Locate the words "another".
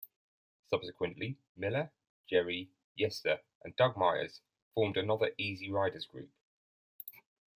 4.97-5.35